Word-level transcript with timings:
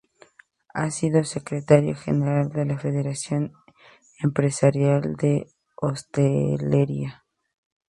Ha 0.73 0.89
sido 0.89 1.23
secretario 1.23 1.95
general 1.95 2.49
de 2.49 2.65
la 2.65 2.79
Federación 2.79 3.53
Empresarial 4.23 5.15
de 5.15 5.45
Hostelería. 5.75 7.23